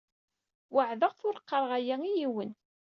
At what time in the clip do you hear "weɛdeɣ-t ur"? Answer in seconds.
0.73-1.35